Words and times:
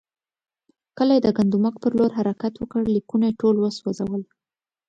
کله 0.97 1.11
یې 1.15 1.21
د 1.25 1.29
ګندمک 1.37 1.75
پر 1.83 1.91
لور 1.97 2.11
حرکت 2.17 2.53
وکړ، 2.57 2.81
لیکونه 2.95 3.25
یې 3.29 3.37
ټول 3.41 3.55
وسوځول. 3.59 4.23